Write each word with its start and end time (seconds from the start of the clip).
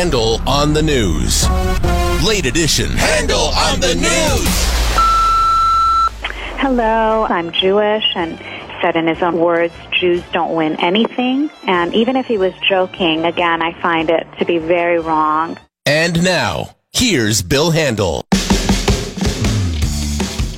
Handel 0.00 0.40
on 0.48 0.72
the 0.72 0.80
news. 0.82 1.46
Late 2.26 2.46
edition. 2.46 2.88
Handel 2.92 3.48
on 3.48 3.80
the 3.80 3.94
news. 3.94 4.48
Hello, 6.56 7.26
I'm 7.28 7.52
Jewish 7.52 8.06
and 8.16 8.38
said 8.80 8.96
in 8.96 9.06
his 9.06 9.20
own 9.20 9.38
words, 9.38 9.74
Jews 9.92 10.24
don't 10.32 10.54
win 10.56 10.80
anything. 10.80 11.50
And 11.64 11.92
even 11.92 12.16
if 12.16 12.24
he 12.24 12.38
was 12.38 12.54
joking, 12.66 13.26
again, 13.26 13.60
I 13.60 13.78
find 13.82 14.08
it 14.08 14.26
to 14.38 14.46
be 14.46 14.56
very 14.56 14.98
wrong. 14.98 15.58
And 15.84 16.24
now, 16.24 16.76
here's 16.94 17.42
Bill 17.42 17.70
Handel. 17.70 18.24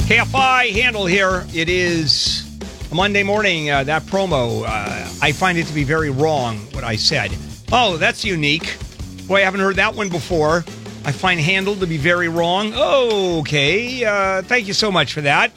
KFI 0.06 0.70
Handel 0.70 1.06
here. 1.06 1.45
It 1.52 1.68
is 1.68 2.48
a 2.93 2.95
Monday 2.95 3.24
morning. 3.24 3.70
Uh, 3.70 3.82
that 3.82 4.02
promo, 4.02 4.62
uh, 4.64 5.09
I 5.20 5.32
find 5.32 5.59
it 5.59 5.66
to 5.66 5.74
be 5.74 5.82
very 5.82 6.11
wrong 6.11 6.59
what 6.70 6.84
I 6.84 6.95
said. 6.95 7.32
Oh, 7.72 7.96
that's 7.96 8.24
unique. 8.24 8.77
Boy, 9.26 9.36
I 9.36 9.40
haven't 9.40 9.61
heard 9.61 9.76
that 9.76 9.94
one 9.94 10.08
before. 10.08 10.64
I 11.04 11.12
find 11.12 11.40
Handel 11.40 11.76
to 11.76 11.86
be 11.86 11.96
very 11.96 12.29
wrong. 12.29 12.72
Okay. 12.75 14.04
Uh, 14.04 14.43
thank 14.43 14.67
you 14.67 14.75
so 14.75 14.90
much 14.93 15.12
for 15.12 15.22
that. 15.22 15.53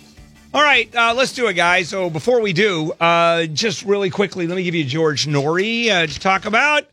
All 0.54 0.62
right, 0.62 0.94
uh, 0.96 1.14
let's 1.14 1.34
do 1.34 1.48
it, 1.48 1.56
guys. 1.56 1.90
So 1.90 2.10
before 2.10 2.40
we 2.40 2.54
do, 2.54 2.94
uh, 2.94 3.46
just 3.48 3.84
really 3.84 4.10
quickly, 4.10 4.48
let 4.48 4.56
me 4.56 4.64
give 4.64 4.74
you 4.74 4.86
George 4.86 5.28
Noory 5.28 5.90
uh, 5.90 6.08
to 6.08 6.20
talk 6.20 6.46
about. 6.46 6.86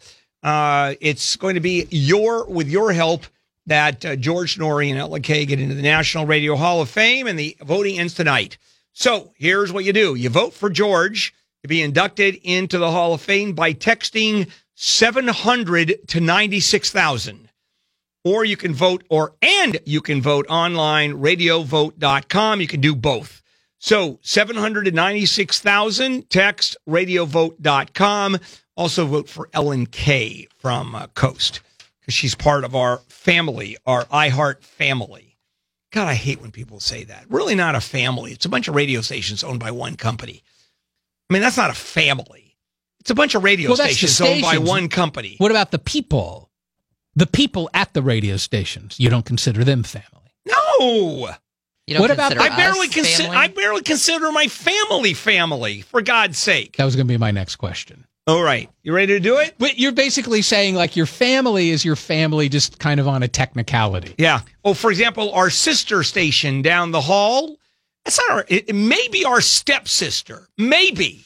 Uh, 0.42 0.94
it's 1.00 1.36
going 1.36 1.54
to 1.54 1.60
be 1.60 1.86
your 1.90 2.44
with 2.46 2.68
your 2.68 2.92
help 2.92 3.24
that 3.66 4.04
uh, 4.04 4.16
George 4.16 4.58
Noory 4.58 4.90
and 4.90 5.22
Kay 5.22 5.46
get 5.46 5.60
into 5.60 5.76
the 5.76 5.82
National 5.82 6.26
Radio 6.26 6.56
Hall 6.56 6.80
of 6.80 6.88
Fame, 6.88 7.28
and 7.28 7.38
the 7.38 7.56
voting 7.60 8.00
ends 8.00 8.14
tonight. 8.14 8.58
So 8.94 9.32
here's 9.36 9.72
what 9.72 9.84
you 9.84 9.92
do: 9.92 10.16
you 10.16 10.28
vote 10.28 10.54
for 10.54 10.68
George 10.68 11.32
to 11.62 11.68
be 11.68 11.82
inducted 11.82 12.34
into 12.42 12.78
the 12.78 12.90
Hall 12.90 13.14
of 13.14 13.20
Fame 13.20 13.52
by 13.52 13.74
texting 13.74 14.50
700 14.74 16.08
to 16.08 16.20
96,000 16.20 17.48
or 18.24 18.44
you 18.44 18.56
can 18.56 18.74
vote 18.74 19.04
or 19.08 19.34
and 19.42 19.78
you 19.84 20.00
can 20.00 20.22
vote 20.22 20.46
online 20.48 21.14
radiovote.com 21.14 22.60
you 22.60 22.66
can 22.66 22.80
do 22.80 22.94
both. 22.94 23.42
So 23.78 24.18
796,000 24.22 26.30
text 26.30 26.76
radiovote.com 26.88 28.38
also 28.76 29.06
vote 29.06 29.28
for 29.28 29.48
Ellen 29.52 29.86
K 29.86 30.48
from 30.56 30.94
uh, 30.94 31.08
Coast 31.08 31.60
because 32.00 32.14
she's 32.14 32.34
part 32.34 32.64
of 32.64 32.74
our 32.74 32.98
family 33.08 33.76
our 33.86 34.04
iHeart 34.06 34.62
family. 34.62 35.36
God 35.90 36.08
I 36.08 36.14
hate 36.14 36.40
when 36.40 36.52
people 36.52 36.80
say 36.80 37.04
that. 37.04 37.26
Really 37.28 37.54
not 37.54 37.74
a 37.74 37.80
family. 37.80 38.32
It's 38.32 38.46
a 38.46 38.50
bunch 38.50 38.68
of 38.68 38.74
radio 38.74 39.02
stations 39.02 39.44
owned 39.44 39.60
by 39.60 39.70
one 39.70 39.96
company. 39.96 40.42
I 41.28 41.34
mean 41.34 41.42
that's 41.42 41.56
not 41.56 41.70
a 41.70 41.74
family 41.74 42.51
it's 43.02 43.10
a 43.10 43.14
bunch 43.14 43.34
of 43.34 43.42
radio 43.44 43.68
Well, 43.70 43.76
that's 43.76 43.96
stations 43.96 44.20
owned 44.20 44.42
by 44.42 44.58
one 44.58 44.88
company 44.88 45.34
What 45.38 45.50
about 45.50 45.70
the 45.72 45.78
people? 45.78 46.50
The 47.14 47.26
people 47.26 47.68
at 47.74 47.92
the 47.92 48.00
radio 48.00 48.36
stations. 48.38 48.98
You 48.98 49.10
don't 49.10 49.26
consider 49.26 49.64
them 49.64 49.82
family. 49.82 50.32
no 50.46 51.28
You 51.86 51.94
don't 51.94 52.00
What 52.00 52.10
about- 52.10 52.32
consider 52.32 52.52
I 52.52 52.56
barely 52.56 52.88
consider? 52.88 53.28
I 53.30 53.48
barely 53.48 53.82
consider 53.82 54.32
my 54.32 54.46
family 54.46 55.12
family 55.14 55.82
for 55.82 56.00
God's 56.00 56.38
sake. 56.38 56.76
That 56.76 56.84
was 56.84 56.96
going 56.96 57.06
to 57.06 57.12
be 57.12 57.18
my 57.18 57.30
next 57.32 57.56
question. 57.56 58.06
All 58.28 58.42
right, 58.42 58.70
you 58.84 58.94
ready 58.94 59.14
to 59.14 59.20
do 59.20 59.38
it? 59.38 59.56
But 59.58 59.78
you're 59.80 59.90
basically 59.90 60.42
saying 60.42 60.76
like 60.76 60.94
your 60.96 61.06
family 61.06 61.70
is 61.70 61.84
your 61.84 61.96
family, 61.96 62.48
just 62.48 62.78
kind 62.78 63.00
of 63.00 63.08
on 63.08 63.24
a 63.24 63.28
technicality. 63.28 64.14
Yeah. 64.16 64.42
Oh, 64.64 64.74
for 64.74 64.92
example, 64.92 65.32
our 65.32 65.50
sister 65.50 66.04
station 66.04 66.62
down 66.62 66.92
the 66.92 67.00
hall. 67.00 67.56
That's 68.04 68.18
not 68.18 68.30
our. 68.30 68.44
It, 68.48 68.68
it 68.68 68.74
may 68.76 69.08
be 69.10 69.24
our 69.24 69.40
stepsister. 69.40 70.46
Maybe 70.56 71.24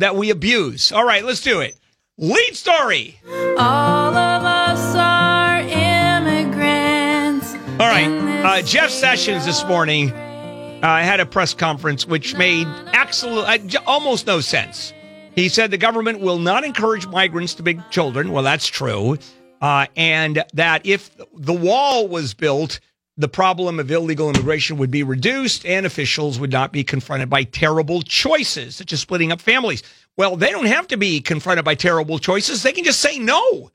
that 0.00 0.16
we 0.16 0.30
abuse. 0.30 0.92
All 0.92 1.04
right, 1.04 1.24
let's 1.24 1.40
do 1.40 1.60
it. 1.60 1.76
Lead 2.18 2.54
story. 2.54 3.18
All 3.58 4.14
of 4.14 4.44
us 4.44 4.94
are 4.94 5.60
immigrants. 5.60 7.54
All 7.80 7.88
right. 7.88 8.08
Uh, 8.44 8.62
Jeff 8.62 8.90
Sessions 8.90 9.46
this 9.46 9.64
morning 9.64 10.10
uh, 10.12 10.98
had 11.02 11.20
a 11.20 11.26
press 11.26 11.54
conference 11.54 12.06
which 12.06 12.36
made 12.36 12.66
absolute, 12.92 13.44
uh, 13.44 13.58
almost 13.86 14.26
no 14.26 14.40
sense. 14.40 14.92
He 15.34 15.48
said 15.48 15.70
the 15.70 15.78
government 15.78 16.20
will 16.20 16.38
not 16.38 16.64
encourage 16.64 17.06
migrants 17.06 17.54
to 17.54 17.62
big 17.62 17.80
children. 17.90 18.32
Well, 18.32 18.42
that's 18.42 18.66
true. 18.66 19.16
Uh, 19.60 19.86
and 19.96 20.44
that 20.54 20.84
if 20.86 21.10
the 21.34 21.52
wall 21.52 22.08
was 22.08 22.34
built, 22.34 22.80
the 23.20 23.28
problem 23.28 23.78
of 23.78 23.90
illegal 23.90 24.30
immigration 24.30 24.78
would 24.78 24.90
be 24.90 25.02
reduced 25.02 25.66
and 25.66 25.84
officials 25.84 26.40
would 26.40 26.52
not 26.52 26.72
be 26.72 26.82
confronted 26.82 27.28
by 27.28 27.44
terrible 27.44 28.02
choices, 28.02 28.76
such 28.76 28.92
as 28.92 29.00
splitting 29.00 29.30
up 29.30 29.40
families. 29.40 29.82
Well, 30.16 30.36
they 30.36 30.50
don't 30.50 30.66
have 30.66 30.88
to 30.88 30.96
be 30.96 31.20
confronted 31.20 31.64
by 31.64 31.74
terrible 31.74 32.18
choices. 32.18 32.62
They 32.62 32.72
can 32.72 32.84
just 32.84 33.00
say 33.00 33.18
no. 33.18 33.70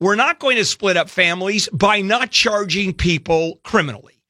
We're 0.00 0.16
not 0.16 0.38
going 0.38 0.56
to 0.56 0.64
split 0.64 0.96
up 0.96 1.08
families 1.08 1.68
by 1.72 2.00
not 2.00 2.30
charging 2.30 2.92
people 2.92 3.60
criminally. 3.62 4.20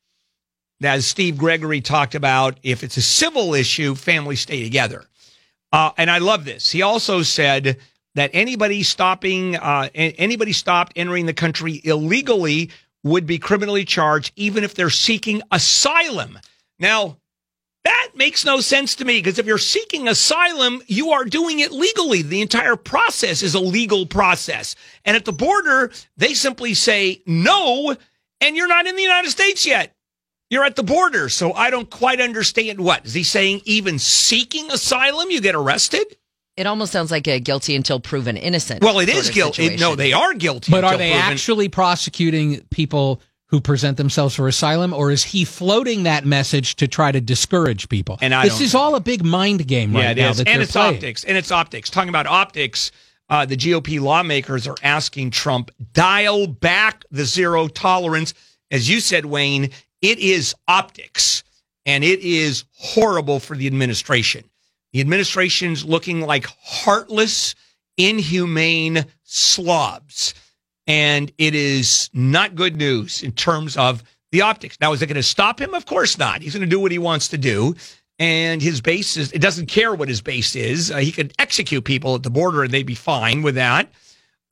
As 0.82 1.06
Steve 1.06 1.38
Gregory 1.38 1.80
talked 1.80 2.14
about, 2.14 2.58
if 2.62 2.84
it's 2.84 2.96
a 2.96 3.02
civil 3.02 3.54
issue, 3.54 3.94
families 3.94 4.40
stay 4.40 4.62
together. 4.62 5.04
Uh, 5.72 5.90
and 5.96 6.10
I 6.10 6.18
love 6.18 6.44
this. 6.44 6.70
He 6.70 6.82
also 6.82 7.22
said 7.22 7.78
that 8.14 8.30
anybody 8.32 8.82
stopping, 8.82 9.56
uh, 9.56 9.88
anybody 9.94 10.52
stopped 10.52 10.92
entering 10.96 11.26
the 11.26 11.34
country 11.34 11.80
illegally 11.84 12.70
would 13.06 13.26
be 13.26 13.38
criminally 13.38 13.84
charged, 13.84 14.32
even 14.36 14.64
if 14.64 14.74
they're 14.74 14.90
seeking 14.90 15.42
asylum. 15.50 16.38
Now, 16.78 17.16
that 17.84 18.10
makes 18.16 18.44
no 18.44 18.60
sense 18.60 18.96
to 18.96 19.04
me 19.04 19.20
because 19.20 19.38
if 19.38 19.46
you're 19.46 19.58
seeking 19.58 20.08
asylum, 20.08 20.82
you 20.88 21.10
are 21.10 21.24
doing 21.24 21.60
it 21.60 21.70
legally. 21.70 22.22
The 22.22 22.42
entire 22.42 22.74
process 22.74 23.42
is 23.42 23.54
a 23.54 23.60
legal 23.60 24.06
process. 24.06 24.74
And 25.04 25.16
at 25.16 25.24
the 25.24 25.32
border, 25.32 25.92
they 26.16 26.34
simply 26.34 26.74
say 26.74 27.22
no, 27.26 27.96
and 28.40 28.56
you're 28.56 28.66
not 28.66 28.86
in 28.86 28.96
the 28.96 29.02
United 29.02 29.30
States 29.30 29.64
yet. 29.64 29.94
You're 30.50 30.64
at 30.64 30.76
the 30.76 30.82
border. 30.82 31.28
So 31.28 31.52
I 31.52 31.70
don't 31.70 31.88
quite 31.88 32.20
understand 32.20 32.80
what. 32.80 33.06
Is 33.06 33.14
he 33.14 33.22
saying 33.22 33.62
even 33.64 34.00
seeking 34.00 34.70
asylum, 34.70 35.30
you 35.30 35.40
get 35.40 35.54
arrested? 35.54 36.16
It 36.56 36.66
almost 36.66 36.92
sounds 36.92 37.10
like 37.10 37.26
a 37.28 37.38
guilty 37.38 37.76
until 37.76 38.00
proven 38.00 38.36
innocent. 38.36 38.82
Well, 38.82 38.98
it 39.00 39.08
sort 39.08 39.24
is 39.24 39.30
guilty. 39.30 39.76
No, 39.76 39.94
they 39.94 40.12
are 40.12 40.32
guilty. 40.34 40.72
But 40.72 40.84
are 40.84 40.96
they 40.96 41.10
proven- 41.12 41.32
actually 41.32 41.68
prosecuting 41.68 42.62
people 42.70 43.20
who 43.48 43.60
present 43.60 43.96
themselves 43.96 44.34
for 44.34 44.48
asylum, 44.48 44.92
or 44.92 45.10
is 45.10 45.22
he 45.22 45.44
floating 45.44 46.02
that 46.02 46.24
message 46.24 46.74
to 46.76 46.88
try 46.88 47.12
to 47.12 47.20
discourage 47.20 47.88
people? 47.88 48.18
And 48.20 48.34
I 48.34 48.44
this 48.44 48.54
don't 48.54 48.62
is 48.62 48.74
all 48.74 48.94
a 48.96 49.00
big 49.00 49.24
mind 49.24 49.66
game 49.68 49.94
right 49.94 50.02
yeah, 50.02 50.10
it 50.10 50.16
now. 50.16 50.30
is. 50.30 50.36
That 50.38 50.48
and 50.48 50.62
it's 50.62 50.72
playing. 50.72 50.94
optics. 50.96 51.24
And 51.24 51.36
it's 51.36 51.52
optics. 51.52 51.90
Talking 51.90 52.08
about 52.08 52.26
optics, 52.26 52.90
uh, 53.28 53.44
the 53.46 53.56
GOP 53.56 54.00
lawmakers 54.00 54.66
are 54.66 54.76
asking 54.82 55.30
Trump 55.30 55.70
dial 55.92 56.46
back 56.46 57.04
the 57.10 57.24
zero 57.24 57.68
tolerance. 57.68 58.34
As 58.70 58.88
you 58.90 58.98
said, 59.00 59.26
Wayne, 59.26 59.70
it 60.02 60.18
is 60.18 60.54
optics, 60.66 61.44
and 61.84 62.02
it 62.02 62.20
is 62.20 62.64
horrible 62.72 63.38
for 63.40 63.56
the 63.56 63.66
administration. 63.68 64.42
The 64.96 65.02
administration's 65.02 65.84
looking 65.84 66.22
like 66.22 66.46
heartless, 66.58 67.54
inhumane 67.98 69.04
slobs, 69.24 70.32
and 70.86 71.30
it 71.36 71.54
is 71.54 72.08
not 72.14 72.54
good 72.54 72.76
news 72.76 73.22
in 73.22 73.32
terms 73.32 73.76
of 73.76 74.02
the 74.32 74.40
optics. 74.40 74.78
Now, 74.80 74.94
is 74.94 75.02
it 75.02 75.06
going 75.08 75.16
to 75.16 75.22
stop 75.22 75.60
him? 75.60 75.74
Of 75.74 75.84
course 75.84 76.16
not. 76.16 76.40
He's 76.40 76.54
going 76.54 76.62
to 76.62 76.66
do 76.66 76.80
what 76.80 76.92
he 76.92 76.98
wants 76.98 77.28
to 77.28 77.36
do 77.36 77.74
and 78.18 78.62
his 78.62 78.80
base 78.80 79.18
is 79.18 79.30
it 79.32 79.42
doesn't 79.42 79.66
care 79.66 79.94
what 79.94 80.08
his 80.08 80.22
base 80.22 80.56
is 80.56 80.90
uh, 80.90 80.96
he 80.96 81.12
could 81.12 81.34
execute 81.38 81.84
people 81.84 82.14
at 82.14 82.22
the 82.22 82.30
border 82.30 82.62
and 82.62 82.72
they'd 82.72 82.86
be 82.86 82.94
fine 82.94 83.42
with 83.42 83.56
that 83.56 83.92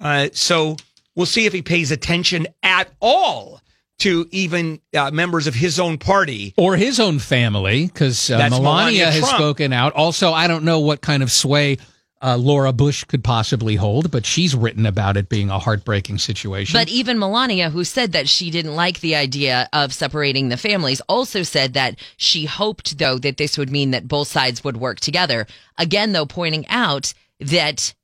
uh, 0.00 0.28
so 0.34 0.76
we'll 1.16 1.24
see 1.24 1.46
if 1.46 1.54
he 1.54 1.62
pays 1.62 1.90
attention 1.90 2.46
at 2.62 2.92
all 3.00 3.62
to 3.98 4.26
even 4.30 4.80
uh, 4.96 5.10
members 5.10 5.46
of 5.46 5.54
his 5.54 5.78
own 5.78 5.98
party 5.98 6.54
or 6.56 6.76
his 6.76 6.98
own 6.98 7.18
family, 7.18 7.86
because 7.86 8.30
uh, 8.30 8.38
Melania, 8.38 8.60
Melania 8.62 9.10
has 9.10 9.28
spoken 9.28 9.72
out. 9.72 9.92
Also, 9.92 10.32
I 10.32 10.46
don't 10.46 10.64
know 10.64 10.80
what 10.80 11.00
kind 11.00 11.22
of 11.22 11.30
sway 11.30 11.78
uh, 12.24 12.36
Laura 12.38 12.72
Bush 12.72 13.04
could 13.04 13.22
possibly 13.22 13.76
hold, 13.76 14.10
but 14.10 14.24
she's 14.24 14.54
written 14.54 14.86
about 14.86 15.18
it 15.18 15.28
being 15.28 15.50
a 15.50 15.58
heartbreaking 15.58 16.16
situation. 16.16 16.78
But 16.78 16.88
even 16.88 17.18
Melania, 17.18 17.68
who 17.68 17.84
said 17.84 18.12
that 18.12 18.28
she 18.28 18.50
didn't 18.50 18.74
like 18.74 19.00
the 19.00 19.14
idea 19.14 19.68
of 19.74 19.92
separating 19.92 20.48
the 20.48 20.56
families, 20.56 21.02
also 21.02 21.42
said 21.42 21.74
that 21.74 21.98
she 22.16 22.46
hoped, 22.46 22.96
though, 22.96 23.18
that 23.18 23.36
this 23.36 23.58
would 23.58 23.70
mean 23.70 23.90
that 23.90 24.08
both 24.08 24.28
sides 24.28 24.64
would 24.64 24.78
work 24.78 25.00
together. 25.00 25.46
Again, 25.76 26.12
though, 26.12 26.24
pointing 26.24 26.66
out 26.68 27.12
that 27.40 27.94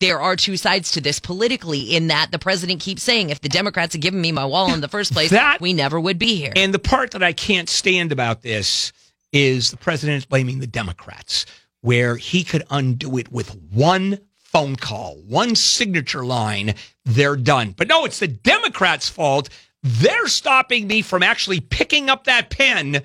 there 0.00 0.20
are 0.20 0.36
two 0.36 0.56
sides 0.56 0.92
to 0.92 1.00
this 1.00 1.18
politically, 1.18 1.80
in 1.94 2.08
that 2.08 2.28
the 2.30 2.38
president 2.38 2.80
keeps 2.80 3.02
saying, 3.02 3.30
if 3.30 3.40
the 3.40 3.48
Democrats 3.48 3.94
had 3.94 4.02
given 4.02 4.20
me 4.20 4.32
my 4.32 4.44
wall 4.44 4.72
in 4.72 4.80
the 4.80 4.88
first 4.88 5.12
place, 5.12 5.30
That- 5.30 5.60
we 5.60 5.72
never 5.72 5.98
would 5.98 6.18
be 6.18 6.36
here. 6.36 6.52
And 6.54 6.74
the 6.74 6.78
part 6.78 7.12
that 7.12 7.22
I 7.22 7.32
can't 7.32 7.68
stand 7.68 8.12
about 8.12 8.42
this 8.42 8.92
is 9.32 9.70
the 9.70 9.76
president 9.76 10.18
is 10.18 10.24
blaming 10.26 10.58
the 10.58 10.66
Democrats, 10.66 11.46
where 11.80 12.16
he 12.16 12.44
could 12.44 12.64
undo 12.70 13.16
it 13.18 13.32
with 13.32 13.54
one 13.72 14.18
phone 14.34 14.76
call, 14.76 15.16
one 15.26 15.54
signature 15.54 16.24
line, 16.24 16.74
they're 17.04 17.36
done. 17.36 17.74
But 17.76 17.88
no, 17.88 18.04
it's 18.04 18.18
the 18.18 18.28
Democrats' 18.28 19.08
fault. 19.08 19.48
They're 19.82 20.28
stopping 20.28 20.86
me 20.86 21.02
from 21.02 21.22
actually 21.22 21.60
picking 21.60 22.08
up 22.10 22.24
that 22.24 22.50
pen 22.50 23.02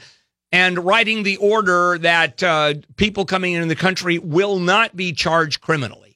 and 0.51 0.79
writing 0.79 1.23
the 1.23 1.37
order 1.37 1.97
that 1.99 2.41
uh, 2.43 2.75
people 2.95 3.25
coming 3.25 3.53
into 3.53 3.67
the 3.67 3.75
country 3.75 4.19
will 4.19 4.59
not 4.59 4.95
be 4.95 5.13
charged 5.13 5.61
criminally. 5.61 6.10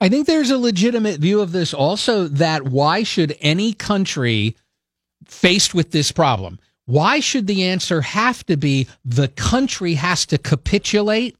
I 0.00 0.08
think 0.08 0.26
there's 0.26 0.50
a 0.50 0.58
legitimate 0.58 1.20
view 1.20 1.40
of 1.40 1.52
this 1.52 1.74
also 1.74 2.26
that 2.28 2.64
why 2.64 3.02
should 3.02 3.36
any 3.40 3.74
country 3.74 4.56
faced 5.26 5.74
with 5.74 5.90
this 5.90 6.10
problem, 6.10 6.58
why 6.86 7.20
should 7.20 7.46
the 7.46 7.64
answer 7.64 8.00
have 8.00 8.44
to 8.46 8.56
be 8.56 8.88
the 9.04 9.28
country 9.28 9.94
has 9.94 10.26
to 10.26 10.38
capitulate 10.38 11.36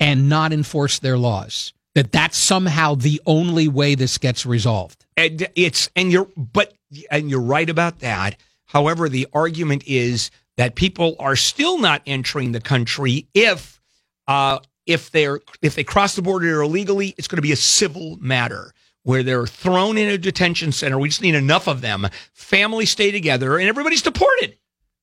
and 0.00 0.28
not 0.28 0.52
enforce 0.52 0.98
their 0.98 1.18
laws? 1.18 1.72
That 1.94 2.10
that's 2.10 2.38
somehow 2.38 2.94
the 2.94 3.20
only 3.26 3.68
way 3.68 3.94
this 3.94 4.16
gets 4.16 4.46
resolved. 4.46 5.04
And 5.18 5.46
it's 5.54 5.90
and 5.94 6.10
you're 6.10 6.28
but 6.36 6.72
and 7.10 7.28
you're 7.28 7.40
right 7.40 7.68
about 7.68 7.98
that. 7.98 8.36
However, 8.64 9.10
the 9.10 9.28
argument 9.34 9.84
is 9.86 10.30
that 10.56 10.74
people 10.74 11.16
are 11.18 11.36
still 11.36 11.78
not 11.78 12.00
entering 12.06 12.52
the 12.52 12.60
country 12.60 13.26
if 13.34 13.80
uh, 14.26 14.60
if 14.86 15.10
they're 15.10 15.40
if 15.60 15.74
they 15.74 15.84
cross 15.84 16.16
the 16.16 16.22
border 16.22 16.62
illegally, 16.62 17.14
it's 17.16 17.28
going 17.28 17.36
to 17.36 17.42
be 17.42 17.52
a 17.52 17.56
civil 17.56 18.16
matter 18.20 18.72
where 19.04 19.22
they're 19.22 19.46
thrown 19.46 19.98
in 19.98 20.08
a 20.08 20.18
detention 20.18 20.72
center. 20.72 20.98
We 20.98 21.08
just 21.08 21.22
need 21.22 21.34
enough 21.34 21.66
of 21.66 21.80
them. 21.80 22.08
Families 22.34 22.90
stay 22.90 23.10
together, 23.10 23.58
and 23.58 23.68
everybody's 23.68 24.02
deported 24.02 24.58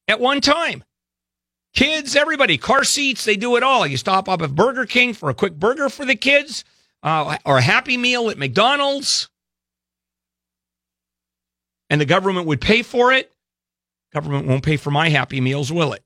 at 0.07 0.19
one 0.19 0.41
time. 0.41 0.83
Kids, 1.73 2.15
everybody, 2.15 2.57
car 2.57 2.83
seats, 2.83 3.25
they 3.25 3.35
do 3.35 3.55
it 3.55 3.63
all. 3.63 3.85
You 3.85 3.97
stop 3.97 4.27
up 4.27 4.41
at 4.41 4.55
Burger 4.55 4.85
King 4.85 5.13
for 5.13 5.29
a 5.29 5.33
quick 5.35 5.53
burger 5.53 5.89
for 5.89 6.05
the 6.05 6.15
kids, 6.15 6.63
uh, 7.03 7.37
or 7.45 7.57
a 7.57 7.61
Happy 7.61 7.95
Meal 7.95 8.29
at 8.29 8.37
McDonald's, 8.37 9.29
and 11.89 12.01
the 12.01 12.05
government 12.05 12.47
would 12.47 12.61
pay 12.61 12.81
for 12.81 13.11
it. 13.13 13.31
Government 14.13 14.47
won't 14.47 14.63
pay 14.63 14.77
for 14.77 14.89
my 14.89 15.09
Happy 15.09 15.39
Meals, 15.39 15.71
will 15.71 15.93
it? 15.93 16.03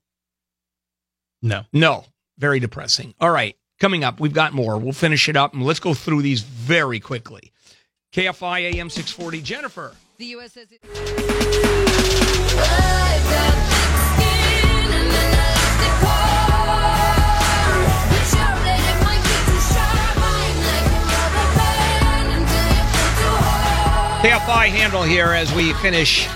No. 1.40 1.64
No. 1.72 2.04
Very 2.38 2.60
depressing. 2.60 3.14
All 3.20 3.30
right. 3.30 3.56
Coming 3.84 4.02
up, 4.02 4.18
we've 4.18 4.32
got 4.32 4.54
more. 4.54 4.78
We'll 4.78 4.94
finish 4.94 5.28
it 5.28 5.36
up 5.36 5.52
and 5.52 5.62
let's 5.62 5.78
go 5.78 5.92
through 5.92 6.22
these 6.22 6.40
very 6.40 6.98
quickly. 7.00 7.52
KFI 8.14 8.76
AM 8.76 8.88
640, 8.88 9.42
Jennifer. 9.42 9.94
The 10.16 10.24
U.S. 10.24 10.52
says 10.54 10.68
it- 10.72 10.80
KFI 24.22 24.68
Handel 24.68 25.02
here 25.02 25.32
as 25.34 25.52
we 25.52 25.74
finish 25.74 26.26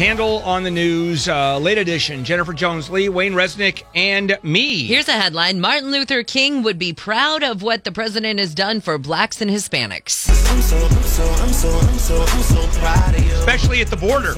Handel 0.00 0.38
on 0.44 0.62
the 0.62 0.70
news, 0.70 1.28
uh, 1.28 1.58
late 1.58 1.76
edition. 1.76 2.24
Jennifer 2.24 2.54
Jones 2.54 2.88
Lee, 2.88 3.10
Wayne 3.10 3.34
Resnick, 3.34 3.82
and 3.94 4.38
me. 4.42 4.86
Here's 4.86 5.08
a 5.08 5.12
headline 5.12 5.60
Martin 5.60 5.90
Luther 5.90 6.22
King 6.22 6.62
would 6.62 6.78
be 6.78 6.94
proud 6.94 7.42
of 7.42 7.60
what 7.60 7.84
the 7.84 7.92
president 7.92 8.38
has 8.38 8.54
done 8.54 8.80
for 8.80 8.96
blacks 8.96 9.42
and 9.42 9.50
Hispanics. 9.50 10.26
especially 13.40 13.82
at 13.82 13.88
the 13.88 13.96
border. 13.98 14.32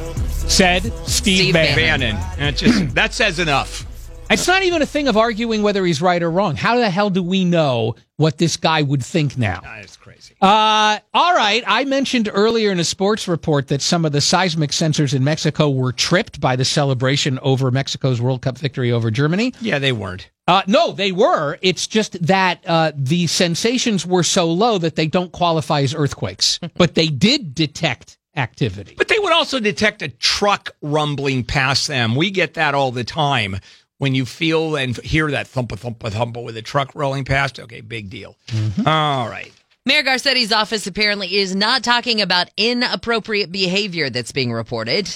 Said 0.49 0.83
Steve, 1.07 1.53
Steve 1.53 1.55
Bannon. 1.55 1.77
Bannon. 1.77 2.17
And 2.39 2.49
it's 2.49 2.61
just 2.61 2.95
that 2.97 3.15
says 3.15 3.39
enough. 3.39 3.87
It's 4.33 4.49
not 4.49 4.63
even 4.63 4.81
a 4.81 4.87
thing 4.87 5.09
of 5.09 5.17
arguing 5.17 5.63
whether 5.63 5.85
he's 5.85 6.01
right 6.01 6.23
or 6.23 6.31
wrong. 6.31 6.57
How 6.57 6.77
the 6.77 6.89
hell 6.89 7.11
do 7.11 7.23
we 7.23 7.45
know 7.45 7.97
what 8.17 8.39
this 8.39 8.57
guy 8.57 8.81
would 8.81 9.05
think 9.05 9.37
now? 9.37 9.61
That's 9.63 9.97
crazy. 9.97 10.35
Uh, 10.41 10.99
all 11.13 11.35
right. 11.35 11.63
I 11.67 11.85
mentioned 11.85 12.31
earlier 12.33 12.71
in 12.73 12.81
a 12.81 12.85
sports 12.85 13.29
report 13.29 13.69
that 13.69 13.83
some 13.83 14.05
of 14.05 14.13
the 14.13 14.21
seismic 14.23 14.71
sensors 14.71 15.15
in 15.15 15.23
Mexico 15.23 15.69
were 15.69 15.93
tripped 15.93 16.41
by 16.41 16.57
the 16.57 16.65
celebration 16.65 17.39
over 17.41 17.71
Mexico's 17.71 18.23
World 18.23 18.41
Cup 18.43 18.57
victory 18.57 18.91
over 18.91 19.11
Germany. 19.11 19.53
Yeah, 19.61 19.79
they 19.79 19.93
weren't. 19.93 20.31
Uh, 20.49 20.63
no, 20.67 20.93
they 20.93 21.13
were. 21.13 21.59
It's 21.61 21.87
just 21.87 22.27
that 22.27 22.65
uh, 22.67 22.93
the 22.97 23.27
sensations 23.27 24.07
were 24.07 24.23
so 24.23 24.51
low 24.51 24.79
that 24.79 24.97
they 24.97 25.07
don't 25.07 25.31
qualify 25.31 25.83
as 25.83 25.95
earthquakes, 25.95 26.59
but 26.77 26.95
they 26.95 27.09
did 27.09 27.55
detect 27.55 28.19
activity. 28.35 28.95
But 28.97 29.09
they 29.09 29.19
would 29.19 29.33
also 29.33 29.61
detect 29.61 30.03
a 30.03 30.09
truck 30.09 30.71
rumbling 30.81 31.45
past 31.45 31.87
them. 31.87 32.15
We 32.15 32.31
get 32.31 32.55
that 32.55 32.75
all 32.75 32.91
the 32.91 33.05
time. 33.05 33.59
When 34.03 34.17
you 34.17 34.27
feel 34.27 34.75
and 34.75 34.97
hear 34.97 35.31
that 35.31 35.47
thumpa 35.47 35.79
thumpa 35.79 36.11
thumpa 36.11 36.43
with 36.43 36.57
a 36.57 36.63
truck 36.63 36.93
rolling 36.97 37.25
past, 37.25 37.61
okay, 37.61 37.83
big 37.83 38.11
deal. 38.11 38.37
Mm-hmm. 38.49 38.85
All 38.85 39.29
right. 39.29 39.53
Mayor 39.87 40.03
Garcetti's 40.03 40.51
office 40.51 40.89
apparently 40.89 41.37
is 41.37 41.55
not 41.55 41.85
talking 41.85 42.21
about 42.21 42.49
inappropriate 42.57 43.53
behavior 43.53 44.11
that's 44.11 44.33
being 44.33 44.53
reported. 44.53 45.07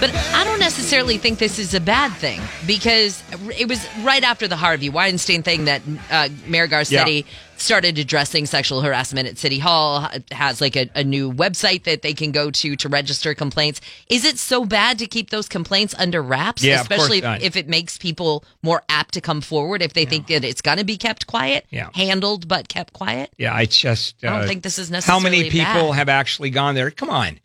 But 0.00 0.14
I 0.34 0.44
don't 0.44 0.60
necessarily 0.60 1.18
think 1.18 1.38
this 1.38 1.58
is 1.58 1.74
a 1.74 1.80
bad 1.80 2.12
thing 2.14 2.40
because 2.66 3.22
it 3.58 3.68
was 3.68 3.86
right 4.02 4.24
after 4.24 4.48
the 4.48 4.56
Harvey 4.56 4.88
Weinstein 4.88 5.42
thing 5.42 5.66
that 5.66 5.82
uh, 6.10 6.28
Mayor 6.46 6.66
Garcetti 6.68 7.26
started 7.58 7.98
addressing 7.98 8.46
sexual 8.46 8.80
harassment 8.80 9.28
at 9.28 9.36
City 9.36 9.58
Hall, 9.58 10.08
has 10.32 10.62
like 10.62 10.76
a, 10.76 10.88
a 10.94 11.04
new 11.04 11.30
website 11.30 11.84
that 11.84 12.00
they 12.00 12.14
can 12.14 12.32
go 12.32 12.50
to 12.50 12.76
to 12.76 12.88
register 12.88 13.34
complaints. 13.34 13.82
Is 14.08 14.24
it 14.24 14.38
so 14.38 14.64
bad 14.64 14.98
to 15.00 15.06
keep 15.06 15.28
those 15.28 15.48
complaints 15.48 15.94
under 15.98 16.22
wraps? 16.22 16.64
Yeah, 16.64 16.80
of 16.80 16.88
course 16.88 17.00
Especially 17.02 17.20
not. 17.20 17.42
if 17.42 17.56
it 17.56 17.68
makes 17.68 17.98
people 17.98 18.44
more 18.62 18.82
apt 18.88 19.12
to 19.14 19.20
come 19.20 19.42
forward 19.42 19.82
if 19.82 19.92
they 19.92 20.06
think 20.06 20.28
that 20.28 20.44
it's 20.44 20.62
going 20.62 20.78
to 20.78 20.84
be 20.84 20.96
kept 20.96 21.26
quiet, 21.26 21.66
Yeah. 21.70 21.90
handled 21.94 22.48
but 22.48 22.68
kept 22.68 22.94
quiet. 22.94 23.30
Yeah, 23.36 23.54
I 23.54 23.66
just. 23.66 24.16
I 24.24 24.28
don't 24.30 24.40
uh, 24.40 24.46
think 24.46 24.62
this 24.62 24.78
is 24.78 24.90
necessarily. 24.90 25.22
How 25.22 25.22
many 25.22 25.50
people 25.50 25.88
bad. 25.90 25.96
have 25.96 26.08
actually 26.08 26.48
gone 26.48 26.74
there? 26.74 26.90
Come 26.90 27.10
on. 27.10 27.38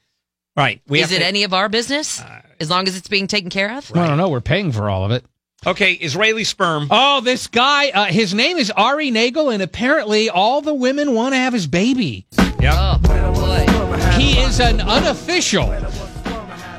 Right. 0.56 0.82
We 0.88 1.02
Is 1.02 1.12
it 1.12 1.20
to- 1.20 1.26
any 1.26 1.44
of 1.44 1.54
our 1.54 1.68
business? 1.68 2.22
Uh, 2.22 2.42
as 2.60 2.70
long 2.70 2.88
as 2.88 2.96
it's 2.96 3.08
being 3.08 3.28
taken 3.28 3.50
care 3.50 3.78
of? 3.78 3.92
I 3.96 4.08
don't 4.08 4.18
know. 4.18 4.30
We're 4.30 4.42
paying 4.42 4.72
for 4.72 4.90
all 4.90 5.06
of 5.06 5.12
it. 5.12 5.26
Okay, 5.66 5.94
Israeli 5.94 6.44
sperm. 6.44 6.88
Oh, 6.92 7.22
this 7.22 7.48
guy, 7.48 7.90
uh, 7.90 8.06
his 8.06 8.36
name 8.36 8.58
is 8.58 8.70
Ari 8.70 9.10
Nagel, 9.10 9.50
and 9.50 9.64
apparently 9.64 10.30
all 10.30 10.62
the 10.62 10.74
women 10.74 11.14
want 11.16 11.34
to 11.34 11.38
have 11.38 11.54
his 11.54 11.66
baby. 11.66 12.28
Yep. 12.60 12.74
Oh. 12.76 14.16
He 14.18 14.38
is 14.40 14.60
an 14.60 14.80
unofficial 14.82 15.74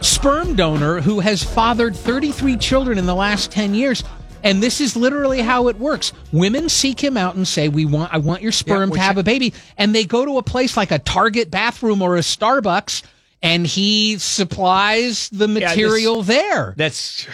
sperm 0.02 0.54
donor 0.54 1.00
who 1.00 1.20
has 1.20 1.42
fathered 1.42 1.96
33 1.96 2.56
children 2.58 2.96
in 2.96 3.06
the 3.06 3.14
last 3.14 3.50
10 3.50 3.74
years. 3.74 4.04
And 4.44 4.62
this 4.62 4.80
is 4.80 4.94
literally 4.94 5.40
how 5.40 5.66
it 5.66 5.78
works. 5.80 6.12
Women 6.30 6.68
seek 6.68 7.02
him 7.02 7.16
out 7.16 7.34
and 7.34 7.48
say, 7.48 7.68
"We 7.68 7.84
want, 7.84 8.14
I 8.14 8.18
want 8.18 8.42
your 8.42 8.52
sperm 8.52 8.90
which- 8.90 9.00
to 9.00 9.04
have 9.04 9.18
a 9.18 9.24
baby," 9.24 9.52
and 9.76 9.92
they 9.92 10.04
go 10.04 10.24
to 10.24 10.38
a 10.38 10.42
place 10.42 10.76
like 10.76 10.92
a 10.92 11.00
Target 11.00 11.50
bathroom 11.50 12.00
or 12.00 12.16
a 12.16 12.20
Starbucks, 12.20 13.02
and 13.46 13.66
he 13.66 14.18
supplies 14.18 15.28
the 15.30 15.46
this- 15.46 15.62
material 15.62 16.22
there. 16.22 16.74
That's 16.76 17.26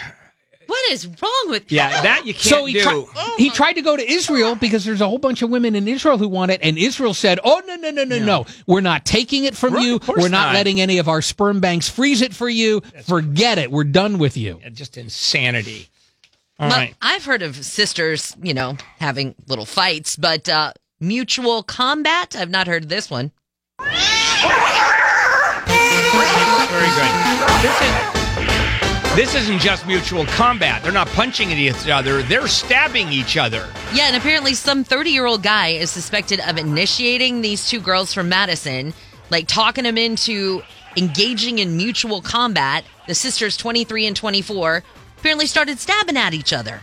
What 0.67 0.91
is 0.93 1.07
wrong 1.07 1.45
with 1.49 1.67
people? 1.67 1.77
yeah. 1.77 2.01
That 2.03 2.25
you 2.27 2.33
can't 2.33 2.45
So 2.45 2.65
he, 2.65 2.75
do. 2.75 2.83
tri- 2.83 3.35
he 3.37 3.51
tried 3.51 3.75
to 3.75 3.83
go 3.83 3.97
to 3.97 4.11
Israel 4.11 4.55
because 4.55 4.85
there's 4.85 5.01
a 5.03 5.07
whole 5.09 5.19
bunch 5.19 5.43
of 5.43 5.51
women 5.51 5.75
in 5.75 5.87
Israel 5.87 6.17
who 6.19 6.29
want 6.29 6.51
it, 6.51 6.61
and 6.63 6.79
Israel 6.79 7.13
said, 7.15 7.39
"Oh 7.45 7.61
no, 7.67 7.77
no, 7.77 7.91
no, 7.91 8.05
no, 8.05 8.19
no! 8.25 8.47
We're 8.67 8.81
not 8.81 9.05
taking 9.05 9.45
it 9.45 9.55
from 9.57 9.75
Right, 9.75 9.85
you. 9.85 10.01
We're 10.09 10.29
not, 10.29 10.47
not. 10.47 10.55
letting 10.55 10.81
any 10.81 10.99
of 10.99 11.09
our 11.09 11.21
sperm 11.21 11.61
banks 11.61 11.89
freeze 11.89 12.23
it 12.23 12.35
for 12.35 12.49
you. 12.49 12.81
Forget 13.05 13.59
it. 13.59 13.71
We're 13.71 13.85
done 13.85 14.19
with 14.19 14.37
you." 14.37 14.61
Yeah, 14.63 14.71
just 14.71 14.97
insanity. 14.97 15.89
All 16.59 16.69
But 16.71 16.77
right. 16.77 16.95
I've 17.03 17.25
heard 17.25 17.43
of 17.43 17.57
sisters, 17.65 18.37
you 18.43 18.55
know, 18.55 18.77
having 18.99 19.35
little 19.49 19.67
fights, 19.67 20.17
but 20.17 20.49
uh, 20.49 20.73
mutual 21.01 21.63
combat, 21.65 22.35
I've 22.39 22.51
not 22.51 22.67
heard 22.67 22.85
of 22.85 22.89
this 22.89 23.11
one. 23.11 23.33
Very 26.13 26.91
good. 26.95 27.63
This 27.63 27.81
is. 27.81 28.23
This 29.15 29.35
isn't 29.35 29.59
just 29.59 29.87
mutual 29.87 30.25
combat. 30.25 30.83
They're 30.83 30.91
not 30.91 31.07
punching 31.09 31.53
at 31.53 31.59
each 31.59 31.87
other. 31.87 32.23
They're 32.23 32.49
stabbing 32.49 33.13
each 33.13 33.37
other. 33.37 33.69
Yeah, 33.93 34.05
and 34.05 34.17
apparently 34.17 34.55
some 34.55 34.85
30 34.85 35.11
year 35.11 35.27
old 35.27 35.43
guy 35.43 35.69
is 35.69 35.91
suspected 35.91 36.41
of 36.41 36.57
initiating 36.57 37.43
these 37.43 37.69
two 37.69 37.79
girls 37.79 38.15
from 38.15 38.31
Madison, 38.31 38.95
like 39.29 39.49
talking 39.49 39.85
them 39.85 39.99
into 39.99 40.63
engaging 40.97 41.59
in 41.59 41.77
mutual 41.77 42.23
combat. 42.23 42.85
The 43.07 43.15
sisters, 43.15 43.59
23 43.59 44.07
and 44.07 44.17
24, 44.17 44.83
apparently 45.19 45.47
started 45.47 45.79
stabbing 45.79 46.17
at 46.17 46.33
each 46.33 46.55
other 46.55 46.81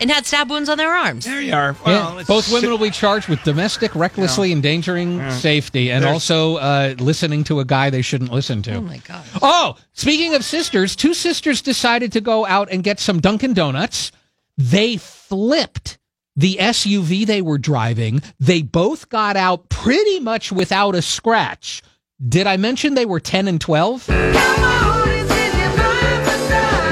and 0.00 0.10
had 0.10 0.26
stab 0.26 0.50
wounds 0.50 0.68
on 0.68 0.78
their 0.78 0.90
arms. 0.92 1.24
There 1.24 1.40
you 1.40 1.52
are. 1.54 1.76
Well, 1.84 2.14
let's 2.14 2.28
both 2.28 2.52
women 2.52 2.70
will 2.70 2.78
be 2.78 2.90
charged 2.90 3.28
with 3.28 3.42
domestic 3.44 3.94
recklessly 3.94 4.50
endangering 4.52 5.30
safety 5.30 5.90
and 5.90 6.02
There's- 6.04 6.12
also 6.14 6.56
uh, 6.56 6.94
listening 6.98 7.44
to 7.44 7.60
a 7.60 7.64
guy 7.64 7.90
they 7.90 8.02
shouldn't 8.02 8.32
listen 8.32 8.62
to. 8.62 8.74
Oh 8.74 8.80
my 8.80 8.98
God. 8.98 9.24
Oh, 9.40 9.76
speaking 9.92 10.34
of 10.34 10.44
sisters, 10.44 10.96
two 10.96 11.14
sisters 11.14 11.62
decided 11.62 12.12
to 12.12 12.20
go 12.20 12.44
out 12.46 12.68
and 12.70 12.82
get 12.82 12.98
some 13.00 13.20
Dunkin' 13.20 13.54
Donuts. 13.54 14.12
They 14.58 14.96
flipped 14.96 15.98
the 16.36 16.56
SUV 16.60 17.26
they 17.26 17.42
were 17.42 17.58
driving. 17.58 18.22
They 18.40 18.62
both 18.62 19.08
got 19.08 19.36
out 19.36 19.68
pretty 19.68 20.18
much 20.20 20.50
without 20.50 20.94
a 20.94 21.02
scratch. 21.02 21.82
Did 22.26 22.46
I 22.46 22.56
mention 22.56 22.94
they 22.94 23.06
were 23.06 23.20
10 23.20 23.48
and 23.48 23.60
12? 23.60 24.08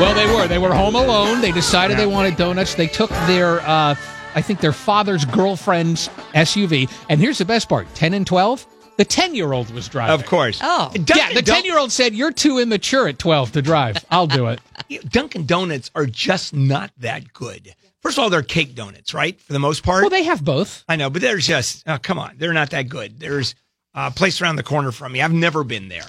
Well, 0.00 0.14
they 0.14 0.34
were. 0.34 0.48
They 0.48 0.56
were 0.56 0.72
home 0.72 0.94
alone. 0.94 1.42
They 1.42 1.52
decided 1.52 1.98
they 1.98 2.06
wanted 2.06 2.36
donuts. 2.36 2.74
They 2.74 2.86
took 2.86 3.10
their, 3.26 3.60
uh, 3.60 3.94
I 4.34 4.40
think, 4.40 4.60
their 4.60 4.72
father's 4.72 5.26
girlfriend's 5.26 6.08
SUV. 6.34 6.90
And 7.10 7.20
here's 7.20 7.36
the 7.36 7.44
best 7.44 7.68
part 7.68 7.86
10 7.96 8.14
and 8.14 8.26
12, 8.26 8.66
the 8.96 9.04
10 9.04 9.34
year 9.34 9.52
old 9.52 9.70
was 9.74 9.88
driving. 9.88 10.14
Of 10.14 10.24
course. 10.24 10.58
Oh. 10.62 10.90
Dunkin' 10.94 11.16
Yeah, 11.16 11.32
the 11.34 11.42
10 11.42 11.66
year 11.66 11.78
old 11.78 11.92
said, 11.92 12.14
You're 12.14 12.32
too 12.32 12.58
immature 12.58 13.08
at 13.08 13.18
12 13.18 13.52
to 13.52 13.60
drive. 13.60 14.02
I'll 14.10 14.26
do 14.26 14.46
it. 14.46 14.60
Dunkin' 15.10 15.44
Donuts 15.44 15.90
are 15.94 16.06
just 16.06 16.54
not 16.54 16.90
that 16.96 17.34
good. 17.34 17.74
First 18.00 18.16
of 18.16 18.24
all, 18.24 18.30
they're 18.30 18.42
cake 18.42 18.74
donuts, 18.74 19.12
right? 19.12 19.38
For 19.38 19.52
the 19.52 19.58
most 19.58 19.82
part. 19.82 20.02
Well, 20.02 20.08
they 20.08 20.24
have 20.24 20.42
both. 20.42 20.82
I 20.88 20.96
know, 20.96 21.10
but 21.10 21.20
there's 21.20 21.46
just 21.46 21.84
oh, 21.86 21.98
come 22.00 22.18
on, 22.18 22.36
they're 22.38 22.54
not 22.54 22.70
that 22.70 22.88
good. 22.88 23.20
There's 23.20 23.54
a 23.92 24.10
place 24.10 24.40
around 24.40 24.56
the 24.56 24.62
corner 24.62 24.92
from 24.92 25.12
me. 25.12 25.20
I've 25.20 25.30
never 25.30 25.62
been 25.62 25.88
there 25.88 26.06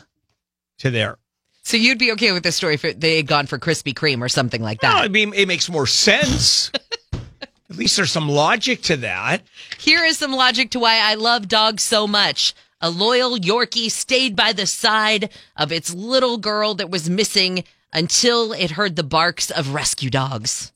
to 0.77 0.91
there. 0.91 1.17
So 1.63 1.77
you'd 1.77 1.99
be 1.99 2.11
okay 2.13 2.31
with 2.31 2.43
this 2.43 2.55
story 2.55 2.75
if 2.75 2.81
they 2.81 3.17
had 3.17 3.27
gone 3.27 3.45
for 3.45 3.59
Krispy 3.59 3.93
Kreme 3.93 4.21
or 4.21 4.29
something 4.29 4.61
like 4.61 4.81
that? 4.81 4.89
No, 4.89 4.95
that. 4.95 5.03
I 5.03 5.07
mean 5.07 5.33
it 5.33 5.47
makes 5.47 5.69
more 5.69 5.87
sense. 5.87 6.71
At 7.69 7.77
least 7.77 7.95
there's 7.95 8.11
some 8.11 8.27
logic 8.27 8.81
to 8.83 8.97
that. 8.97 9.43
Here 9.77 10.03
is 10.03 10.17
some 10.17 10.33
logic 10.33 10.71
to 10.71 10.79
why 10.79 10.99
I 10.99 11.13
love 11.13 11.47
dogs 11.47 11.83
so 11.83 12.05
much. 12.05 12.53
A 12.81 12.89
loyal 12.89 13.37
Yorkie 13.37 13.89
stayed 13.89 14.35
by 14.35 14.51
the 14.53 14.65
side 14.65 15.29
of 15.55 15.71
its 15.71 15.93
little 15.93 16.37
girl 16.37 16.73
that 16.75 16.89
was 16.89 17.09
missing 17.09 17.63
until 17.93 18.51
it 18.53 18.71
heard 18.71 18.95
the 18.95 19.03
barks 19.03 19.51
of 19.51 19.73
rescue 19.73 20.09
dogs. 20.09 20.73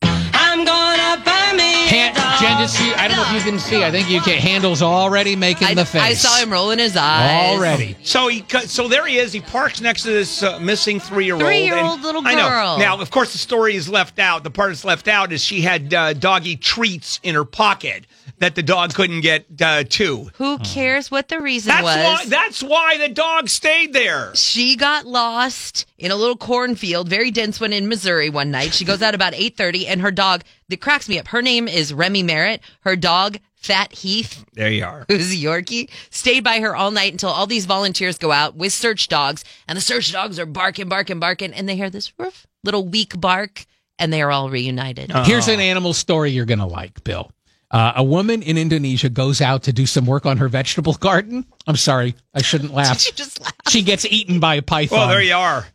Han- 1.59 2.15
Jen, 2.41 2.57
just 2.59 2.75
see, 2.77 2.93
I 2.93 3.07
don't 3.07 3.17
know 3.17 3.23
if 3.27 3.33
you 3.45 3.51
can 3.51 3.59
see. 3.59 3.83
I 3.83 3.91
think 3.91 4.09
you 4.09 4.19
can. 4.21 4.37
Handel's 4.39 4.81
already 4.81 5.35
making 5.35 5.67
I, 5.69 5.73
the 5.73 5.85
face. 5.85 6.01
I 6.01 6.13
saw 6.13 6.37
him 6.43 6.51
rolling 6.51 6.79
his 6.79 6.95
eyes. 6.97 7.55
already. 7.55 7.95
So 8.03 8.27
he 8.27 8.41
cut- 8.41 8.69
so 8.69 8.87
there 8.87 9.05
he 9.05 9.17
is. 9.17 9.31
He 9.33 9.41
parks 9.41 9.81
next 9.81 10.03
to 10.03 10.09
this 10.09 10.43
uh, 10.43 10.59
missing 10.59 10.99
three 10.99 11.25
year 11.25 11.35
old 11.35 11.43
Three-year-old 11.43 12.01
little 12.01 12.21
I 12.25 12.33
know. 12.35 12.49
girl. 12.49 12.77
Now, 12.77 12.99
of 12.99 13.11
course, 13.11 13.31
the 13.31 13.37
story 13.37 13.75
is 13.75 13.87
left 13.87 14.19
out. 14.19 14.43
The 14.43 14.51
part 14.51 14.69
that's 14.71 14.85
left 14.85 15.07
out 15.07 15.31
is 15.31 15.41
she 15.41 15.61
had 15.61 15.93
uh, 15.93 16.13
doggy 16.13 16.55
treats 16.57 17.19
in 17.23 17.35
her 17.35 17.45
pocket 17.45 18.05
that 18.39 18.55
the 18.55 18.63
dog 18.63 18.93
couldn't 18.93 19.21
get 19.21 19.45
uh, 19.61 19.83
to. 19.87 20.29
Who 20.35 20.57
cares 20.59 21.09
what 21.09 21.29
the 21.29 21.39
reason 21.39 21.69
That's 21.69 21.83
was? 21.83 21.95
why. 21.95 22.25
That's 22.27 22.61
why 22.61 22.97
the 22.97 23.07
dog 23.09 23.47
stayed 23.47 23.93
there. 23.93 24.35
she 24.35 24.75
got 24.75 25.05
lost 25.05 25.85
in 25.97 26.11
a 26.11 26.15
little 26.15 26.35
cornfield, 26.35 27.07
very 27.07 27.31
dense 27.31 27.61
one 27.61 27.71
in 27.71 27.87
Missouri 27.87 28.29
one 28.29 28.51
night. 28.51 28.73
She 28.73 28.83
goes 28.83 29.01
out 29.01 29.15
about 29.15 29.33
8:30 29.33 29.87
and 29.87 30.01
her 30.01 30.11
dog 30.11 30.43
that 30.69 30.81
cracks 30.81 31.07
me 31.09 31.19
up. 31.19 31.27
Her 31.27 31.41
name 31.41 31.67
is 31.67 31.93
Remy 31.93 32.23
Merritt. 32.23 32.61
Her 32.81 32.95
dog 32.95 33.37
Fat 33.55 33.93
Heath 33.93 34.45
There 34.53 34.71
you 34.71 34.85
are. 34.85 35.05
who's 35.07 35.31
a 35.31 35.35
Yorkie, 35.35 35.89
stayed 36.11 36.43
by 36.43 36.59
her 36.59 36.75
all 36.75 36.91
night 36.91 37.11
until 37.11 37.29
all 37.29 37.47
these 37.47 37.65
volunteers 37.65 38.17
go 38.19 38.31
out 38.31 38.55
with 38.55 38.71
search 38.71 39.07
dogs, 39.07 39.43
and 39.67 39.75
the 39.75 39.81
search 39.81 40.11
dogs 40.11 40.37
are 40.37 40.45
barking, 40.45 40.87
barking, 40.87 41.19
barking, 41.19 41.51
and 41.51 41.67
they 41.67 41.75
hear 41.75 41.89
this 41.89 42.13
roof, 42.19 42.45
little 42.63 42.87
weak 42.87 43.19
bark, 43.19 43.65
and 43.97 44.13
they 44.13 44.21
are 44.21 44.31
all 44.31 44.51
reunited. 44.51 45.11
Here's 45.25 45.47
an 45.47 45.59
animal 45.59 45.93
story 45.93 46.29
you're 46.29 46.45
going 46.45 46.59
to 46.59 46.65
like, 46.65 47.03
Bill. 47.03 47.31
Uh, 47.71 47.93
a 47.95 48.03
woman 48.03 48.43
in 48.43 48.57
Indonesia 48.57 49.09
goes 49.09 49.41
out 49.41 49.63
to 49.63 49.73
do 49.73 49.87
some 49.87 50.05
work 50.05 50.27
on 50.27 50.37
her 50.37 50.47
vegetable 50.47 50.93
garden. 50.93 51.43
I'm 51.65 51.75
sorry, 51.75 52.15
I 52.35 52.43
shouldn't 52.43 52.73
laugh. 52.73 52.99
Did 52.99 53.07
you 53.07 53.13
just 53.13 53.41
laugh? 53.41 53.53
She 53.67 53.81
gets 53.81 54.05
eaten 54.05 54.39
by 54.39 54.55
a 54.55 54.61
python. 54.61 54.99
Well, 54.99 55.07
there 55.07 55.23
you 55.23 55.33
are. 55.33 55.65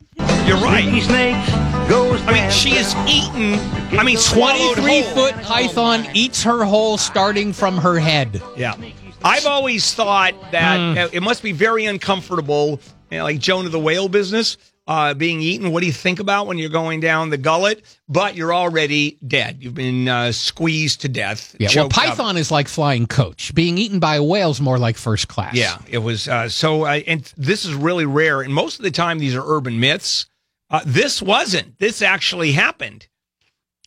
You're 0.47 0.59
right. 0.59 1.69
I 1.92 2.32
mean, 2.32 2.50
she 2.52 2.76
is 2.76 2.94
eaten. 3.09 3.59
I 3.99 4.04
mean, 4.04 4.16
swallowed 4.16 4.76
23 4.76 5.00
whole. 5.00 5.14
foot 5.14 5.35
python 5.42 6.06
eats 6.14 6.44
her 6.44 6.64
whole 6.64 6.97
starting 6.97 7.52
from 7.52 7.76
her 7.78 7.99
head. 7.99 8.40
Yeah. 8.56 8.76
I've 9.25 9.47
always 9.47 9.92
thought 9.92 10.35
that 10.52 10.97
uh, 10.97 11.09
it 11.12 11.20
must 11.20 11.42
be 11.42 11.50
very 11.50 11.87
uncomfortable, 11.87 12.80
you 13.11 13.18
know, 13.18 13.25
like 13.25 13.40
Jonah 13.40 13.70
the 13.70 13.80
whale 13.80 14.09
business, 14.09 14.56
uh, 14.87 15.14
being 15.14 15.40
eaten. 15.40 15.73
What 15.73 15.80
do 15.80 15.87
you 15.87 15.92
think 15.92 16.20
about 16.20 16.47
when 16.47 16.59
you're 16.59 16.70
going 16.70 17.00
down 17.00 17.28
the 17.28 17.37
gullet? 17.37 17.85
But 18.09 18.37
you're 18.37 18.54
already 18.54 19.18
dead. 19.26 19.59
You've 19.61 19.75
been 19.75 20.06
uh, 20.06 20.30
squeezed 20.30 21.00
to 21.00 21.09
death. 21.09 21.56
Yeah, 21.59 21.66
well, 21.66 21.88
choked 21.88 21.99
up. 21.99 22.04
python 22.04 22.37
is 22.37 22.52
like 22.52 22.68
flying 22.68 23.09
coach. 23.09 23.52
Being 23.52 23.78
eaten 23.78 23.99
by 23.99 24.14
a 24.14 24.23
whale 24.23 24.50
is 24.50 24.61
more 24.61 24.78
like 24.78 24.97
first 24.97 25.26
class. 25.26 25.54
Yeah, 25.54 25.78
it 25.88 25.99
was. 25.99 26.28
Uh, 26.28 26.49
so, 26.49 26.85
uh, 26.87 27.00
and 27.06 27.20
this 27.37 27.64
is 27.64 27.75
really 27.75 28.06
rare. 28.06 28.42
And 28.42 28.54
most 28.54 28.78
of 28.78 28.85
the 28.85 28.92
time, 28.92 29.18
these 29.18 29.35
are 29.35 29.42
urban 29.44 29.80
myths. 29.80 30.26
Uh, 30.70 30.80
this 30.86 31.20
wasn't. 31.20 31.78
This 31.78 32.00
actually 32.02 32.52
happened. 32.52 33.06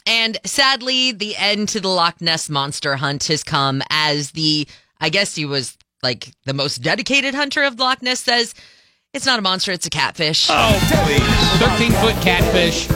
And 0.06 0.38
sadly, 0.46 1.12
the 1.14 1.36
end 1.38 1.70
to 1.70 1.80
the 1.80 1.88
Loch 1.88 2.20
Ness 2.20 2.50
monster 2.50 2.98
hunt 2.98 3.24
has 3.26 3.44
come 3.44 3.82
as 3.90 4.32
the, 4.32 4.68
I 5.00 5.10
guess 5.10 5.36
he 5.36 5.46
was 5.46 5.78
like 6.02 6.30
the 6.46 6.54
most 6.54 6.82
dedicated 6.82 7.34
hunter 7.34 7.64
of 7.64 7.80
Loch 7.80 8.02
Ness 8.02 8.20
says, 8.20 8.54
it's 9.14 9.26
not 9.26 9.40
a 9.40 9.42
monster, 9.42 9.72
it's 9.72 9.86
a 9.86 9.90
catfish. 9.90 10.48
Oh, 10.50 10.78
please. 11.06 11.60
13 11.70 11.92
foot 12.02 12.16
catfish. 12.22 12.90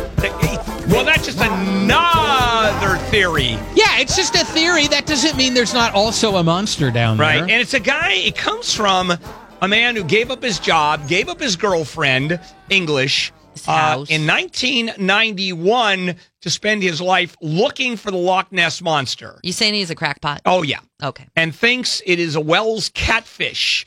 Well, 0.92 1.06
that's 1.06 1.26
just 1.26 1.40
another 1.40 2.98
theory. 3.10 3.52
Yeah, 3.76 4.00
it's 4.00 4.16
just 4.16 4.36
a 4.36 4.44
theory. 4.46 4.88
That 4.88 5.06
doesn't 5.06 5.38
mean 5.38 5.54
there's 5.54 5.74
not 5.74 5.94
also 5.94 6.36
a 6.38 6.44
monster 6.44 6.92
down 6.92 7.18
Right. 7.18 7.34
there. 7.36 7.42
Right. 7.44 7.52
And 7.52 7.62
it's 7.62 7.74
a 7.74 7.80
guy, 7.80 8.14
it 8.14 8.36
comes 8.36 8.74
from 8.74 9.14
a 9.62 9.68
man 9.68 9.96
who 9.96 10.04
gave 10.04 10.32
up 10.32 10.42
his 10.44 10.60
job, 10.60 11.08
gave 11.08 11.30
up 11.30 11.40
his 11.40 11.56
girlfriend, 11.56 12.40
English, 12.70 13.28
His 13.28 13.37
uh, 13.66 13.72
house. 13.72 14.10
in 14.10 14.28
1991 14.28 16.16
to 16.42 16.50
spend 16.50 16.84
his 16.84 17.00
life 17.00 17.38
looking 17.42 17.96
for 17.96 18.12
the 18.12 18.18
Loch 18.18 18.52
Ness 18.52 18.82
Monster. 18.82 19.40
You 19.44 19.54
saying 19.54 19.74
he's 19.74 19.90
a 19.90 19.96
crackpot? 19.96 20.42
Oh, 20.46 20.64
yeah. 20.64 20.80
Okay. 21.02 21.28
And 21.36 21.56
thinks 21.56 22.02
it 22.06 22.20
is 22.20 22.36
a 22.36 22.42
Wels 22.42 22.90
catfish, 22.90 23.86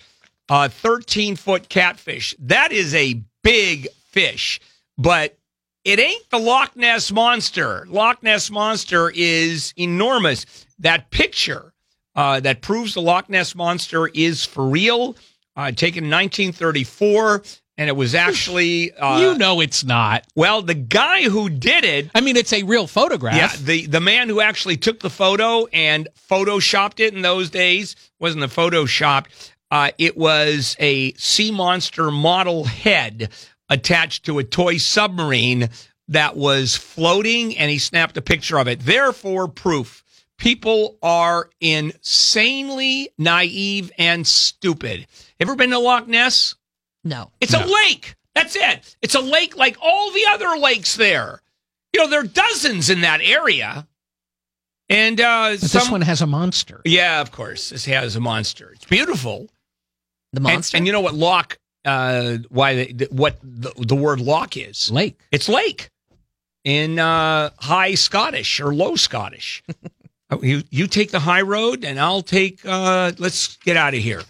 a 0.48 0.68
13 0.68 1.36
foot 1.36 1.68
catfish. 1.68 2.34
That 2.38 2.72
is 2.72 2.94
a 2.94 3.22
big 3.42 3.88
fish, 4.10 4.60
but 4.96 5.36
it 5.84 5.98
ain't 5.98 6.28
the 6.30 6.38
Loch 6.38 6.76
Ness 6.76 7.10
Monster. 7.10 7.86
Loch 7.88 8.22
Ness 8.22 8.50
Monster 8.50 9.10
is 9.14 9.72
enormous. 9.76 10.46
That 10.78 11.10
picture 11.10 11.72
uh, 12.14 12.40
that 12.40 12.60
proves 12.60 12.94
the 12.94 13.00
Loch 13.00 13.28
Ness 13.30 13.54
Monster 13.54 14.08
is 14.08 14.44
for 14.44 14.66
real, 14.66 15.16
uh, 15.56 15.72
taken 15.72 16.04
in 16.04 16.10
1934, 16.10 17.42
and 17.80 17.88
it 17.88 17.96
was 17.96 18.14
actually, 18.14 18.92
uh, 18.92 19.20
you 19.20 19.38
know 19.38 19.62
it's 19.62 19.82
not. 19.82 20.26
well, 20.36 20.60
the 20.60 20.74
guy 20.74 21.22
who 21.22 21.48
did 21.48 21.82
it 21.82 22.10
I 22.14 22.20
mean, 22.20 22.36
it's 22.36 22.52
a 22.52 22.62
real 22.62 22.86
photograph. 22.86 23.34
yeah, 23.34 23.50
the 23.58 23.86
the 23.86 24.00
man 24.00 24.28
who 24.28 24.42
actually 24.42 24.76
took 24.76 25.00
the 25.00 25.08
photo 25.08 25.64
and 25.72 26.06
photoshopped 26.30 27.00
it 27.00 27.14
in 27.14 27.22
those 27.22 27.48
days 27.48 27.96
wasn't 28.18 28.44
a 28.44 28.48
photoshopped. 28.48 29.52
Uh, 29.70 29.92
it 29.96 30.14
was 30.18 30.76
a 30.78 31.14
sea 31.14 31.50
monster 31.50 32.10
model 32.10 32.64
head 32.64 33.30
attached 33.70 34.26
to 34.26 34.38
a 34.38 34.44
toy 34.44 34.76
submarine 34.76 35.70
that 36.08 36.36
was 36.36 36.76
floating, 36.76 37.56
and 37.56 37.70
he 37.70 37.78
snapped 37.78 38.16
a 38.18 38.22
picture 38.22 38.58
of 38.58 38.68
it. 38.68 38.80
Therefore, 38.80 39.48
proof. 39.48 40.04
People 40.36 40.98
are 41.02 41.48
insanely 41.60 43.08
naive 43.16 43.90
and 43.96 44.26
stupid. 44.26 45.06
Ever 45.38 45.54
been 45.54 45.70
to 45.70 45.78
Loch 45.78 46.08
Ness? 46.08 46.56
No. 47.04 47.30
It's 47.40 47.54
a 47.54 47.64
lake. 47.64 48.14
That's 48.34 48.56
it. 48.56 48.96
It's 49.02 49.14
a 49.14 49.20
lake 49.20 49.56
like 49.56 49.76
all 49.82 50.10
the 50.12 50.24
other 50.30 50.56
lakes 50.58 50.96
there. 50.96 51.42
You 51.92 52.02
know, 52.02 52.08
there 52.08 52.20
are 52.20 52.24
dozens 52.26 52.90
in 52.90 53.00
that 53.00 53.20
area. 53.22 53.86
And 54.88 55.20
uh 55.20 55.50
But 55.52 55.60
some, 55.60 55.80
this 55.80 55.90
one 55.90 56.00
has 56.02 56.20
a 56.22 56.26
monster. 56.26 56.80
Yeah, 56.84 57.20
of 57.20 57.32
course. 57.32 57.70
This 57.70 57.84
has 57.86 58.16
a 58.16 58.20
monster. 58.20 58.70
It's 58.74 58.84
beautiful. 58.84 59.48
The 60.32 60.40
monster? 60.40 60.76
And, 60.76 60.86
you 60.86 60.92
know 60.92 61.00
what 61.00 61.14
lock 61.14 61.58
uh 61.84 62.38
why 62.50 62.74
they, 62.74 62.86
th- 62.86 63.10
what 63.10 63.38
the, 63.42 63.72
the 63.76 63.96
word 63.96 64.20
lock 64.20 64.56
is? 64.56 64.90
Lake. 64.90 65.18
It's 65.32 65.48
lake 65.48 65.90
in 66.64 66.98
uh 66.98 67.50
high 67.58 67.94
Scottish 67.94 68.60
or 68.60 68.74
low 68.74 68.96
Scottish. 68.96 69.62
Oh, 70.32 70.40
you 70.44 70.62
you 70.70 70.86
take 70.86 71.10
the 71.10 71.18
high 71.18 71.40
road 71.40 71.84
and 71.84 71.98
I'll 71.98 72.22
take 72.22 72.64
uh 72.64 73.10
let's 73.18 73.56
get 73.56 73.76
out 73.76 73.94
of 73.94 74.00
here. 74.00 74.22